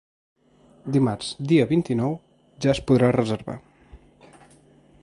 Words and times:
Dimarts, 0.95 1.27
dia 1.51 1.67
vint-i-nou, 1.73 2.17
ja 2.67 2.73
es 2.75 2.83
podrà 2.89 3.13
reservar. 3.19 3.61